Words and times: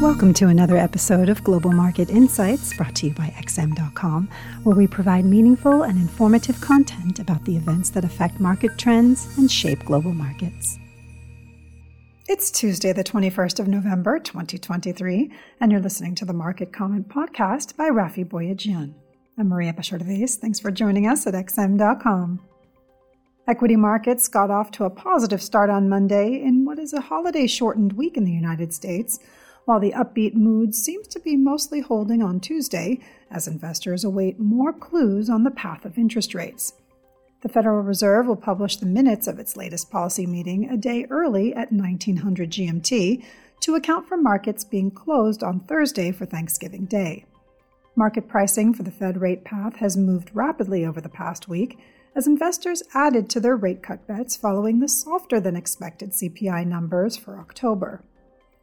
Welcome 0.00 0.32
to 0.34 0.46
another 0.46 0.78
episode 0.78 1.28
of 1.28 1.44
Global 1.44 1.72
Market 1.72 2.08
Insights 2.08 2.74
brought 2.74 2.94
to 2.96 3.08
you 3.08 3.12
by 3.12 3.34
XM.com, 3.36 4.30
where 4.62 4.74
we 4.74 4.86
provide 4.86 5.26
meaningful 5.26 5.82
and 5.82 5.98
informative 5.98 6.58
content 6.62 7.18
about 7.18 7.44
the 7.44 7.54
events 7.54 7.90
that 7.90 8.02
affect 8.02 8.40
market 8.40 8.78
trends 8.78 9.36
and 9.36 9.52
shape 9.52 9.84
global 9.84 10.14
markets. 10.14 10.78
It's 12.30 12.50
Tuesday, 12.50 12.94
the 12.94 13.04
21st 13.04 13.60
of 13.60 13.68
November, 13.68 14.18
2023, 14.18 15.30
and 15.60 15.70
you're 15.70 15.82
listening 15.82 16.14
to 16.14 16.24
the 16.24 16.32
Market 16.32 16.72
Comment 16.72 17.06
Podcast 17.06 17.76
by 17.76 17.90
Raffi 17.90 18.24
Boyadjian. 18.24 18.94
I'm 19.36 19.48
Maria 19.48 19.74
Pachordes. 19.74 20.36
Thanks 20.36 20.58
for 20.58 20.70
joining 20.70 21.08
us 21.08 21.26
at 21.26 21.34
XM.com. 21.34 22.40
Equity 23.46 23.76
markets 23.76 24.28
got 24.28 24.50
off 24.50 24.70
to 24.70 24.84
a 24.84 24.90
positive 24.90 25.42
start 25.42 25.68
on 25.68 25.90
Monday 25.90 26.40
in 26.42 26.64
what 26.64 26.78
is 26.78 26.94
a 26.94 27.02
holiday 27.02 27.46
shortened 27.46 27.92
week 27.92 28.16
in 28.16 28.24
the 28.24 28.32
United 28.32 28.72
States 28.72 29.18
while 29.64 29.80
the 29.80 29.92
upbeat 29.92 30.34
mood 30.34 30.74
seems 30.74 31.06
to 31.08 31.20
be 31.20 31.36
mostly 31.36 31.80
holding 31.80 32.22
on 32.22 32.40
Tuesday 32.40 33.00
as 33.30 33.46
investors 33.46 34.04
await 34.04 34.38
more 34.38 34.72
clues 34.72 35.30
on 35.30 35.44
the 35.44 35.50
path 35.50 35.84
of 35.84 35.98
interest 35.98 36.34
rates. 36.34 36.74
The 37.42 37.48
Federal 37.48 37.82
Reserve 37.82 38.26
will 38.26 38.36
publish 38.36 38.76
the 38.76 38.86
minutes 38.86 39.26
of 39.26 39.38
its 39.38 39.56
latest 39.56 39.90
policy 39.90 40.26
meeting 40.26 40.68
a 40.68 40.76
day 40.76 41.06
early 41.08 41.54
at 41.54 41.72
1900 41.72 42.50
GMT 42.50 43.24
to 43.60 43.74
account 43.74 44.08
for 44.08 44.16
markets 44.16 44.64
being 44.64 44.90
closed 44.90 45.42
on 45.42 45.60
Thursday 45.60 46.12
for 46.12 46.26
Thanksgiving 46.26 46.84
Day. 46.84 47.24
Market 47.96 48.28
pricing 48.28 48.72
for 48.74 48.82
the 48.82 48.90
Fed 48.90 49.20
rate 49.20 49.44
path 49.44 49.76
has 49.76 49.96
moved 49.96 50.30
rapidly 50.34 50.84
over 50.84 51.00
the 51.00 51.08
past 51.08 51.48
week 51.48 51.78
as 52.14 52.26
investors 52.26 52.82
added 52.94 53.28
to 53.30 53.40
their 53.40 53.56
rate 53.56 53.82
cut 53.82 54.06
bets 54.06 54.36
following 54.36 54.80
the 54.80 54.88
softer 54.88 55.40
than 55.40 55.56
expected 55.56 56.10
CPI 56.10 56.66
numbers 56.66 57.16
for 57.16 57.38
October. 57.38 58.02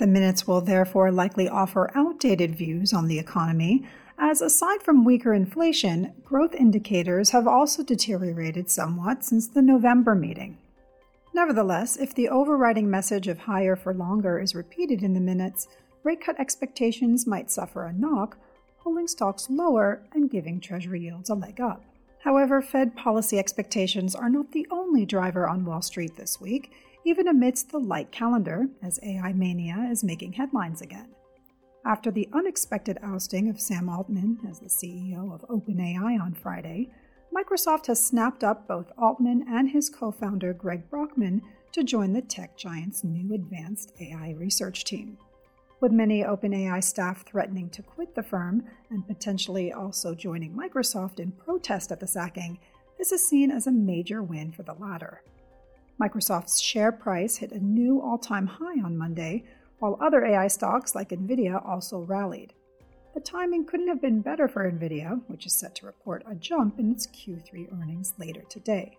The 0.00 0.06
minutes 0.06 0.46
will 0.46 0.62
therefore 0.62 1.12
likely 1.12 1.46
offer 1.46 1.90
outdated 1.94 2.54
views 2.54 2.94
on 2.94 3.06
the 3.06 3.18
economy, 3.18 3.84
as 4.18 4.40
aside 4.40 4.82
from 4.82 5.04
weaker 5.04 5.34
inflation, 5.34 6.14
growth 6.24 6.54
indicators 6.54 7.28
have 7.30 7.46
also 7.46 7.82
deteriorated 7.82 8.70
somewhat 8.70 9.26
since 9.26 9.46
the 9.46 9.60
November 9.60 10.14
meeting. 10.14 10.56
Nevertheless, 11.34 11.98
if 11.98 12.14
the 12.14 12.30
overriding 12.30 12.88
message 12.88 13.28
of 13.28 13.40
higher 13.40 13.76
for 13.76 13.92
longer 13.92 14.38
is 14.38 14.54
repeated 14.54 15.02
in 15.02 15.12
the 15.12 15.20
minutes, 15.20 15.68
rate 16.02 16.22
cut 16.22 16.40
expectations 16.40 17.26
might 17.26 17.50
suffer 17.50 17.84
a 17.84 17.92
knock, 17.92 18.38
pulling 18.82 19.06
stocks 19.06 19.50
lower 19.50 20.00
and 20.14 20.30
giving 20.30 20.60
Treasury 20.60 21.02
yields 21.02 21.28
a 21.28 21.34
leg 21.34 21.60
up. 21.60 21.84
However, 22.24 22.62
Fed 22.62 22.96
policy 22.96 23.38
expectations 23.38 24.14
are 24.14 24.30
not 24.30 24.52
the 24.52 24.66
only 24.70 25.04
driver 25.04 25.46
on 25.46 25.66
Wall 25.66 25.82
Street 25.82 26.16
this 26.16 26.40
week, 26.40 26.72
even 27.04 27.28
amidst 27.28 27.70
the 27.70 27.78
light 27.78 28.12
calendar, 28.12 28.68
as 28.82 29.00
AI 29.02 29.32
mania 29.32 29.88
is 29.90 30.04
making 30.04 30.34
headlines 30.34 30.82
again. 30.82 31.08
After 31.84 32.10
the 32.10 32.28
unexpected 32.32 32.98
ousting 33.02 33.48
of 33.48 33.60
Sam 33.60 33.88
Altman 33.88 34.38
as 34.48 34.60
the 34.60 34.68
CEO 34.68 35.32
of 35.32 35.48
OpenAI 35.48 36.20
on 36.20 36.34
Friday, 36.34 36.90
Microsoft 37.34 37.86
has 37.86 38.04
snapped 38.04 38.44
up 38.44 38.68
both 38.68 38.92
Altman 38.98 39.44
and 39.48 39.70
his 39.70 39.88
co 39.88 40.10
founder 40.10 40.52
Greg 40.52 40.90
Brockman 40.90 41.40
to 41.72 41.84
join 41.84 42.12
the 42.12 42.22
tech 42.22 42.56
giant's 42.56 43.04
new 43.04 43.32
advanced 43.34 43.92
AI 44.00 44.34
research 44.36 44.84
team. 44.84 45.16
With 45.80 45.92
many 45.92 46.22
OpenAI 46.22 46.84
staff 46.84 47.24
threatening 47.24 47.70
to 47.70 47.82
quit 47.82 48.14
the 48.14 48.22
firm 48.22 48.64
and 48.90 49.06
potentially 49.06 49.72
also 49.72 50.14
joining 50.14 50.52
Microsoft 50.52 51.20
in 51.20 51.32
protest 51.32 51.90
at 51.90 52.00
the 52.00 52.06
sacking, 52.06 52.58
this 52.98 53.12
is 53.12 53.26
seen 53.26 53.50
as 53.50 53.66
a 53.66 53.72
major 53.72 54.22
win 54.22 54.52
for 54.52 54.62
the 54.62 54.74
latter. 54.74 55.22
Microsoft's 56.00 56.60
share 56.60 56.92
price 56.92 57.36
hit 57.36 57.52
a 57.52 57.58
new 57.58 58.00
all 58.00 58.16
time 58.16 58.46
high 58.46 58.80
on 58.82 58.96
Monday, 58.96 59.44
while 59.80 59.98
other 60.00 60.24
AI 60.24 60.48
stocks 60.48 60.94
like 60.94 61.10
Nvidia 61.10 61.64
also 61.66 62.00
rallied. 62.00 62.54
The 63.12 63.20
timing 63.20 63.66
couldn't 63.66 63.88
have 63.88 64.00
been 64.00 64.22
better 64.22 64.48
for 64.48 64.70
Nvidia, 64.70 65.20
which 65.26 65.44
is 65.44 65.52
set 65.52 65.74
to 65.76 65.86
report 65.86 66.22
a 66.26 66.34
jump 66.34 66.78
in 66.78 66.92
its 66.92 67.06
Q3 67.08 67.72
earnings 67.72 68.14
later 68.18 68.42
today. 68.48 68.96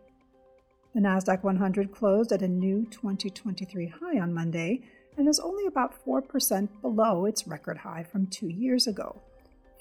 The 0.94 1.00
Nasdaq 1.00 1.44
100 1.44 1.91
closed 1.91 2.31
at 2.31 2.41
a 2.41 2.47
new 2.47 2.85
2023 2.91 3.88
high 3.88 4.19
on 4.19 4.33
Monday 4.33 4.81
and 5.18 5.28
is 5.28 5.39
only 5.39 5.66
about 5.66 6.06
4% 6.06 6.68
below 6.81 7.25
its 7.25 7.47
record 7.47 7.78
high 7.78 8.03
from 8.03 8.28
2 8.28 8.47
years 8.47 8.88
ago. 8.88 9.22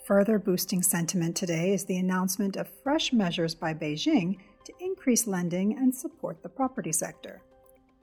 Further 0.06 0.38
boosting 0.38 0.82
sentiment 0.82 1.37
today 1.37 1.72
is 1.75 1.84
the 1.84 1.98
announcement 1.98 2.56
of 2.56 2.69
fresh 2.82 3.12
measures 3.12 3.54
by 3.54 3.75
Beijing 3.75 4.38
increase 5.00 5.27
lending 5.27 5.78
and 5.78 5.94
support 5.94 6.43
the 6.43 6.49
property 6.50 6.93
sector. 6.93 7.41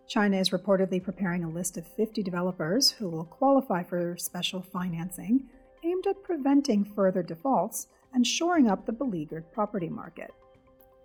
China 0.07 0.35
is 0.35 0.49
reportedly 0.49 1.01
preparing 1.01 1.43
a 1.43 1.47
list 1.47 1.77
of 1.77 1.85
50 1.95 2.23
developers 2.23 2.89
who 2.89 3.07
will 3.07 3.25
qualify 3.25 3.83
for 3.83 4.17
special 4.17 4.63
financing 4.63 5.43
aimed 5.83 6.07
at 6.07 6.23
preventing 6.23 6.83
further 6.83 7.21
defaults 7.21 7.85
and 8.15 8.25
shoring 8.25 8.67
up 8.67 8.83
the 8.87 8.91
beleaguered 8.91 9.45
property 9.51 9.89
market. 9.89 10.31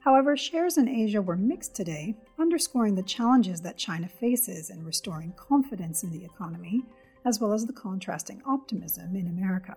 However, 0.03 0.35
shares 0.35 0.79
in 0.79 0.89
Asia 0.89 1.21
were 1.21 1.37
mixed 1.37 1.77
today, 1.77 2.17
underscoring 2.39 2.95
the 2.95 3.03
challenges 3.03 3.61
that 3.61 3.77
China 3.77 4.09
faces 4.09 4.71
in 4.71 4.83
restoring 4.87 5.35
confidence 5.37 6.05
in 6.05 6.11
the 6.11 6.25
economy, 6.25 6.87
as 7.27 7.39
well 7.39 7.53
as 7.53 7.67
the 7.67 7.75
contrasting 7.75 8.41
optimism 8.47 9.15
in 9.15 9.27
America. 9.27 9.77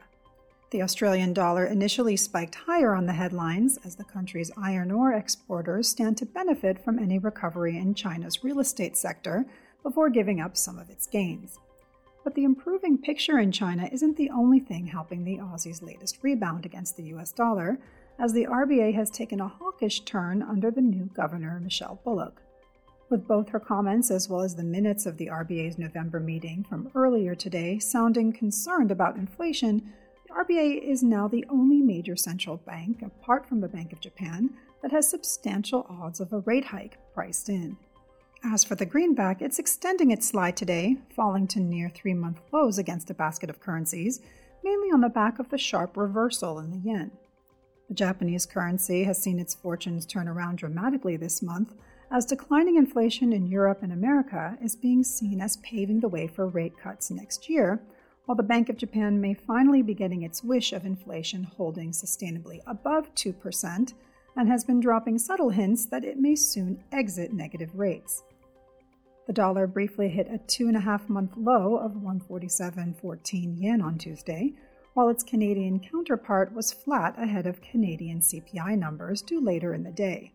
The 0.75 0.81
Australian 0.81 1.31
dollar 1.31 1.65
initially 1.65 2.17
spiked 2.17 2.55
higher 2.55 2.93
on 2.95 3.05
the 3.05 3.13
headlines 3.13 3.79
as 3.85 3.95
the 3.95 4.03
country's 4.03 4.51
iron 4.57 4.91
ore 4.91 5.13
exporters 5.13 5.87
stand 5.87 6.17
to 6.17 6.25
benefit 6.25 6.83
from 6.83 6.99
any 6.99 7.17
recovery 7.17 7.77
in 7.77 7.93
China's 7.93 8.43
real 8.43 8.59
estate 8.59 8.97
sector 8.97 9.45
before 9.83 10.09
giving 10.09 10.41
up 10.41 10.57
some 10.57 10.77
of 10.77 10.89
its 10.89 11.07
gains. 11.07 11.59
But 12.25 12.35
the 12.35 12.43
improving 12.43 12.97
picture 12.97 13.39
in 13.39 13.53
China 13.53 13.87
isn't 13.89 14.17
the 14.17 14.29
only 14.31 14.59
thing 14.59 14.85
helping 14.87 15.23
the 15.23 15.39
Aussie's 15.39 15.81
latest 15.81 16.17
rebound 16.21 16.65
against 16.65 16.97
the 16.97 17.03
US 17.03 17.31
dollar, 17.31 17.79
as 18.19 18.33
the 18.33 18.45
RBA 18.45 18.95
has 18.95 19.09
taken 19.09 19.39
a 19.39 19.47
hawkish 19.47 20.01
turn 20.01 20.41
under 20.43 20.71
the 20.71 20.81
new 20.81 21.05
governor, 21.05 21.57
Michelle 21.61 22.01
Bullock. 22.03 22.41
With 23.09 23.25
both 23.25 23.47
her 23.47 23.61
comments 23.61 24.11
as 24.11 24.27
well 24.27 24.41
as 24.41 24.55
the 24.55 24.63
minutes 24.65 25.05
of 25.05 25.15
the 25.15 25.27
RBA's 25.27 25.77
November 25.77 26.19
meeting 26.19 26.65
from 26.67 26.91
earlier 26.95 27.33
today 27.33 27.79
sounding 27.79 28.33
concerned 28.33 28.91
about 28.91 29.15
inflation, 29.15 29.93
RBA 30.35 30.81
is 30.83 31.01
now 31.01 31.29
the 31.29 31.45
only 31.49 31.81
major 31.81 32.17
central 32.17 32.57
bank, 32.57 33.01
apart 33.01 33.47
from 33.47 33.61
the 33.61 33.69
Bank 33.69 33.93
of 33.93 34.01
Japan, 34.01 34.49
that 34.81 34.91
has 34.91 35.09
substantial 35.09 35.87
odds 35.89 36.19
of 36.19 36.33
a 36.33 36.39
rate 36.39 36.65
hike 36.65 36.97
priced 37.13 37.47
in. 37.47 37.77
As 38.43 38.61
for 38.61 38.75
the 38.75 38.85
greenback, 38.85 39.41
it's 39.41 39.59
extending 39.59 40.11
its 40.11 40.27
slide 40.27 40.57
today, 40.57 40.97
falling 41.15 41.47
to 41.47 41.61
near 41.61 41.89
three 41.89 42.13
month 42.13 42.41
lows 42.51 42.77
against 42.77 43.09
a 43.09 43.13
basket 43.13 43.49
of 43.49 43.61
currencies, 43.61 44.19
mainly 44.61 44.89
on 44.89 44.99
the 44.99 45.07
back 45.07 45.39
of 45.39 45.47
the 45.47 45.57
sharp 45.57 45.95
reversal 45.95 46.59
in 46.59 46.69
the 46.69 46.79
yen. 46.79 47.11
The 47.87 47.95
Japanese 47.95 48.45
currency 48.45 49.05
has 49.05 49.23
seen 49.23 49.39
its 49.39 49.55
fortunes 49.55 50.05
turn 50.05 50.27
around 50.27 50.57
dramatically 50.57 51.15
this 51.15 51.41
month, 51.41 51.73
as 52.11 52.25
declining 52.25 52.75
inflation 52.75 53.31
in 53.31 53.47
Europe 53.47 53.83
and 53.83 53.93
America 53.93 54.57
is 54.61 54.75
being 54.75 55.01
seen 55.01 55.39
as 55.39 55.57
paving 55.57 56.01
the 56.01 56.09
way 56.09 56.27
for 56.27 56.49
rate 56.49 56.77
cuts 56.77 57.09
next 57.09 57.47
year 57.49 57.81
while 58.25 58.35
the 58.35 58.43
Bank 58.43 58.69
of 58.69 58.77
Japan 58.77 59.21
may 59.21 59.33
finally 59.33 59.81
be 59.81 59.93
getting 59.93 60.23
its 60.23 60.43
wish 60.43 60.73
of 60.73 60.85
inflation 60.85 61.43
holding 61.43 61.91
sustainably 61.91 62.59
above 62.67 63.13
2% 63.15 63.93
and 64.35 64.47
has 64.49 64.63
been 64.63 64.79
dropping 64.79 65.17
subtle 65.17 65.49
hints 65.49 65.85
that 65.85 66.03
it 66.03 66.17
may 66.17 66.35
soon 66.35 66.83
exit 66.91 67.31
negative 67.33 67.73
rates. 67.73 68.23
The 69.27 69.33
dollar 69.33 69.65
briefly 69.65 70.09
hit 70.09 70.27
a 70.29 70.37
two 70.37 70.67
and 70.67 70.77
a 70.77 70.81
half 70.81 71.09
month 71.09 71.35
low 71.35 71.77
of 71.77 71.93
147.14 71.93 73.55
yen 73.59 73.81
on 73.81 73.97
Tuesday, 73.97 74.53
while 74.93 75.09
its 75.09 75.23
Canadian 75.23 75.79
counterpart 75.79 76.53
was 76.53 76.71
flat 76.71 77.15
ahead 77.17 77.47
of 77.47 77.61
Canadian 77.61 78.19
CPI 78.19 78.77
numbers 78.77 79.21
due 79.21 79.41
later 79.41 79.73
in 79.73 79.83
the 79.83 79.91
day. 79.91 80.31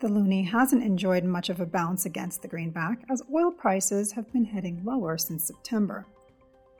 The 0.00 0.08
loonie 0.08 0.48
hasn't 0.48 0.84
enjoyed 0.84 1.24
much 1.24 1.48
of 1.48 1.60
a 1.60 1.66
bounce 1.66 2.06
against 2.06 2.42
the 2.42 2.48
greenback 2.48 3.02
as 3.10 3.22
oil 3.34 3.50
prices 3.50 4.12
have 4.12 4.32
been 4.32 4.44
heading 4.44 4.82
lower 4.84 5.18
since 5.18 5.44
September. 5.44 6.06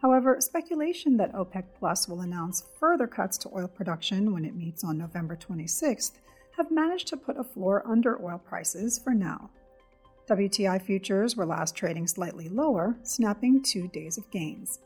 However, 0.00 0.40
speculation 0.40 1.16
that 1.16 1.34
OPEC 1.34 1.64
Plus 1.78 2.08
will 2.08 2.20
announce 2.20 2.64
further 2.78 3.06
cuts 3.06 3.36
to 3.38 3.50
oil 3.54 3.68
production 3.68 4.32
when 4.32 4.44
it 4.44 4.54
meets 4.54 4.84
on 4.84 4.96
November 4.96 5.36
26th 5.36 6.12
have 6.56 6.70
managed 6.70 7.08
to 7.08 7.16
put 7.16 7.38
a 7.38 7.44
floor 7.44 7.82
under 7.86 8.22
oil 8.22 8.38
prices 8.38 8.98
for 8.98 9.14
now. 9.14 9.50
WTI 10.28 10.82
futures 10.82 11.36
were 11.36 11.46
last 11.46 11.74
trading 11.74 12.06
slightly 12.06 12.48
lower, 12.48 12.96
snapping 13.02 13.62
two 13.62 13.88
days 13.88 14.18
of 14.18 14.30
gains. 14.30 14.80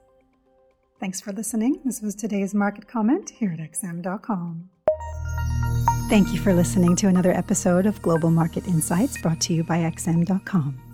Thanks 1.00 1.20
for 1.20 1.32
listening. 1.32 1.80
This 1.84 2.00
was 2.00 2.14
today's 2.14 2.54
market 2.54 2.86
comment 2.86 3.30
here 3.30 3.50
at 3.52 3.58
XM.com. 3.58 4.70
Thank 6.08 6.32
you 6.32 6.38
for 6.38 6.52
listening 6.52 6.94
to 6.96 7.08
another 7.08 7.32
episode 7.32 7.86
of 7.86 8.00
Global 8.02 8.30
Market 8.30 8.68
Insights 8.68 9.20
brought 9.20 9.40
to 9.40 9.54
you 9.54 9.64
by 9.64 9.78
XM.com. 9.78 10.91